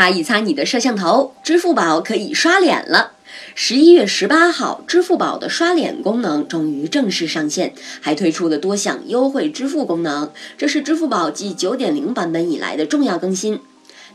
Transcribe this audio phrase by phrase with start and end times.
[0.00, 3.12] 擦一擦你的摄像头，支付宝可以刷脸了。
[3.54, 10.32] 十一月十八号，支付宝的刷脸功能终于正式上线，还推出了多项优惠支付功能。
[10.56, 13.60] 这是支付宝继九点零版本以来的重要更新。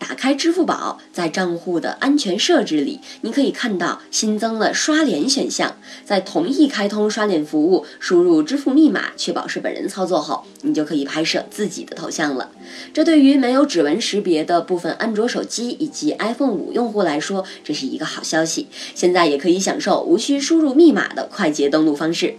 [0.00, 5.76] 打开支付宝，在账户的安全设置里，你可以看到新增了刷脸选项。
[6.06, 12.50] 在同意开通刷脸服务，输入支付密码，确保是本人操作后，你就可以拍摄自己的头像了。
[12.94, 18.68] 这对于没有指纹识别的部分安卓手机以及 iPhone 五用户来说，这是一个好消息。
[18.94, 22.36] 现在也可以享受无需输入密码的快捷登录方式。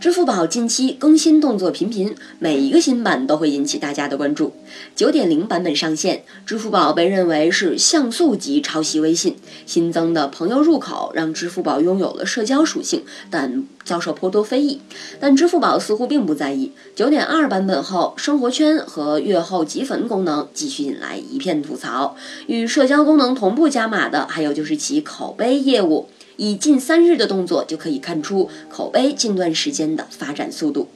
[0.00, 4.52] 支付宝近期更新动作频频，每一个新版都会引起大家的关注。
[4.94, 9.34] 九点零版本上线，支付宝被认为是像素级抄袭微信。
[9.66, 14.80] 新增的朋友入口让支付宝拥有了社交属性，但遭受颇多非议。
[15.18, 16.70] 但支付宝似乎并不在意。
[16.94, 22.14] 九点二版本后，生活圈和月后积分功能继续引来一片吐槽。
[22.46, 26.08] 与社交功能同步加码的，还有就是其口碑业务。
[26.38, 30.88] 以近三日的动作就可以看出口碑近段时间的发展速度。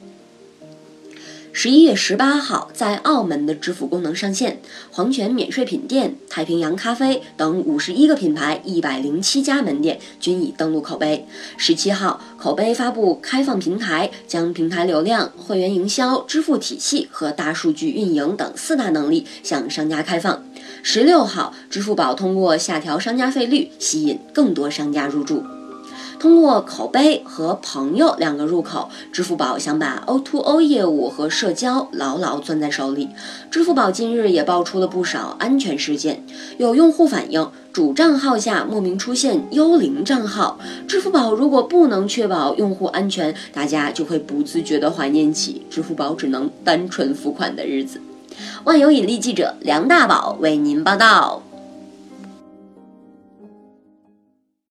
[1.55, 4.59] 十一月十八号，在澳门的支付功能上线，
[4.89, 11.27] 黄泉免税品店、太平洋咖啡等五十一个品牌、一百零七家门店均已登录口碑。
[11.55, 20.43] 十七号，口碑发布开放平台，将平台流量、会员营销、支付体系和大数据运营等四大能力向商家开放。
[20.81, 25.43] 十六号，支付宝通过下调商家费率，吸引更多商家入驻。
[26.23, 33.09] 通过口碑和朋友两个入口，支付宝想把 O2O 业务和社交牢牢攥在手里。
[33.51, 36.23] 支付宝近日也爆出了不少安全事件，
[36.57, 40.57] 有用户反映主账号下莫名出现幽灵账号。
[40.87, 47.99] 支付宝如果不能确保用户安全，大家就会不自觉地怀念起支付宝只能单纯付款的日子。
[48.63, 51.42] 万有引力记者梁大宝为您报道。